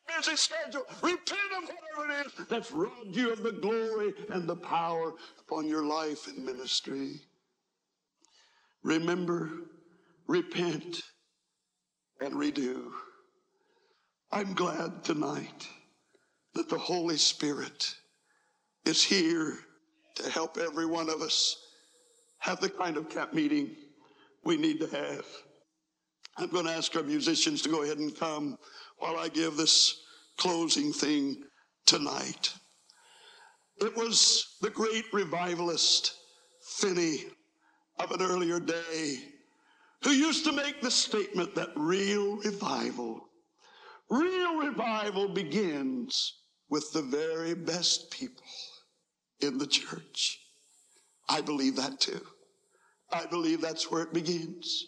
[0.07, 0.85] busy schedule.
[1.01, 5.67] Repent of whatever it is that's robbed you of the glory and the power upon
[5.67, 7.21] your life and ministry.
[8.83, 9.51] Remember,
[10.27, 11.01] repent,
[12.21, 12.91] and redo.
[14.31, 15.67] I'm glad tonight
[16.53, 17.93] that the Holy Spirit
[18.85, 19.57] is here
[20.15, 21.57] to help every one of us
[22.39, 23.75] have the kind of camp meeting
[24.43, 25.25] we need to have.
[26.37, 28.57] I'm going to ask our musicians to go ahead and come
[28.97, 30.01] while I give this
[30.37, 31.43] closing thing
[31.85, 32.53] tonight.
[33.81, 36.13] It was the great revivalist
[36.77, 37.25] Finney
[37.99, 39.19] of an earlier day
[40.03, 43.29] who used to make the statement that real revival,
[44.09, 46.33] real revival begins
[46.69, 48.43] with the very best people
[49.41, 50.39] in the church.
[51.29, 52.21] I believe that too.
[53.11, 54.85] I believe that's where it begins.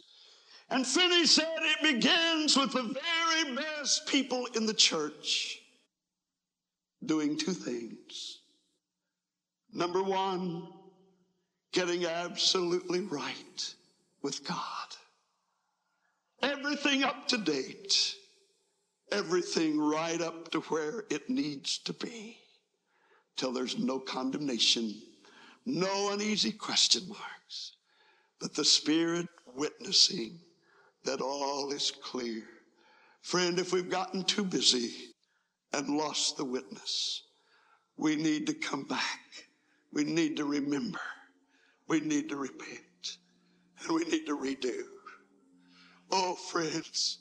[0.69, 5.59] And Finney said it begins with the very best people in the church
[7.05, 8.39] doing two things.
[9.73, 10.67] Number one,
[11.71, 13.75] getting absolutely right
[14.23, 14.86] with God.
[16.41, 18.15] Everything up to date.
[19.11, 22.37] Everything right up to where it needs to be.
[23.37, 24.93] Till there's no condemnation,
[25.65, 27.73] no uneasy question marks,
[28.39, 30.39] but the Spirit witnessing
[31.05, 32.43] that all is clear.
[33.21, 34.91] Friend, if we've gotten too busy
[35.73, 37.23] and lost the witness,
[37.97, 39.19] we need to come back.
[39.93, 40.99] We need to remember.
[41.87, 43.17] We need to repent.
[43.81, 44.83] And we need to redo.
[46.11, 47.19] Oh, friends,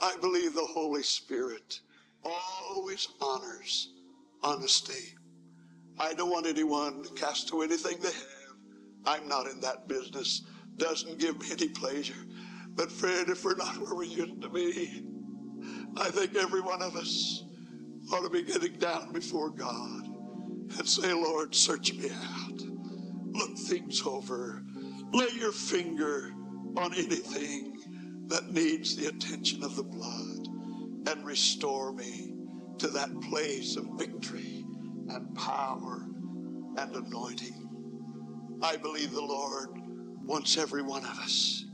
[0.00, 1.80] I believe the Holy Spirit
[2.24, 3.92] always honors
[4.42, 5.16] honesty.
[5.98, 8.56] I don't want anyone to cast away anything they have.
[9.04, 10.42] I'm not in that business.
[10.76, 12.14] Doesn't give me any pleasure.
[12.68, 15.02] But friend, if we're not where we used to be,
[15.96, 17.44] I think every one of us
[18.12, 20.06] ought to be getting down before God
[20.78, 22.62] and say, Lord, search me out.
[23.32, 24.62] Look things over.
[25.12, 26.32] Lay your finger
[26.76, 27.79] on anything
[28.30, 30.48] that needs the attention of the blood
[31.08, 32.32] and restore me
[32.78, 34.64] to that place of victory
[35.08, 36.06] and power
[36.78, 38.58] and anointing.
[38.62, 39.70] I believe the Lord
[40.24, 41.64] wants every one of us.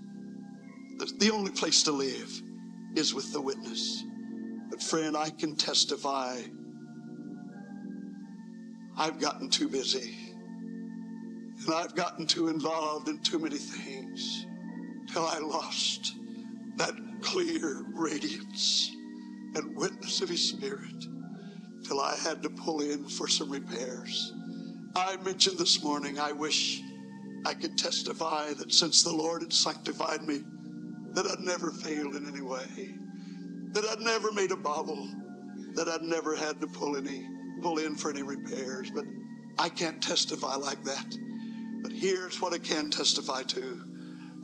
[1.18, 2.32] The only place to live
[2.96, 4.02] is with the witness.
[4.70, 6.40] But friend, I can testify
[8.98, 10.16] I've gotten too busy.
[11.66, 14.46] And I've gotten too involved in too many things
[15.12, 16.14] till I lost
[16.76, 18.90] that clear radiance
[19.54, 21.06] and witness of His Spirit
[21.84, 24.32] till I had to pull in for some repairs.
[24.94, 26.80] I mentioned this morning, I wish
[27.44, 30.40] I could testify that since the Lord had sanctified me,
[31.12, 32.66] that I'd never failed in any way,
[33.72, 35.08] that I'd never made a bobble,
[35.74, 37.26] that I'd never had to pull any
[37.62, 38.90] pull in for any repairs.
[38.90, 39.04] But
[39.58, 41.16] I can't testify like that.
[41.82, 43.80] But here's what I can testify to.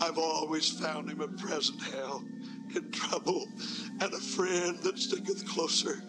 [0.01, 2.22] I've always found him a present help
[2.74, 3.47] in trouble
[4.01, 6.03] and a friend that sticketh closer.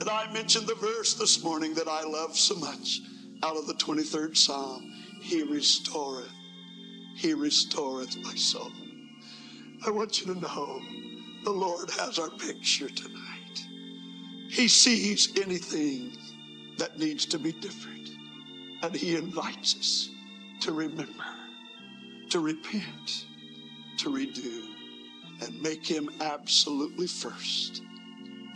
[0.00, 3.00] And I mentioned the verse this morning that I love so much
[3.42, 4.82] out of the 23rd Psalm.
[5.22, 6.30] He restoreth,
[7.16, 8.70] he restoreth my soul.
[9.86, 10.80] I want you to know
[11.44, 13.64] the Lord has our picture tonight.
[14.50, 16.12] He sees anything
[16.78, 18.08] that needs to be different.
[18.82, 20.10] And he invites us
[20.60, 21.24] to remember,
[22.30, 23.26] to repent,
[24.00, 24.64] to redo,
[25.42, 27.82] and make him absolutely first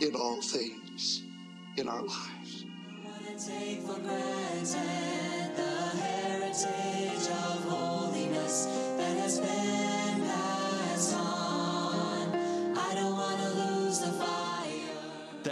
[0.01, 1.21] in all things
[1.77, 2.65] in our lives.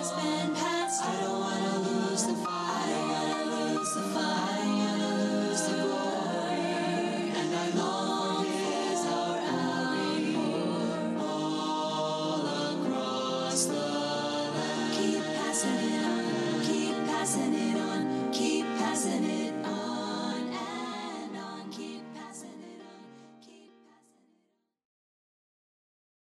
[0.00, 1.04] Has been passed.
[1.04, 2.48] I don't wanna lose the fight.
[2.48, 4.79] I don't wanna lose the fire.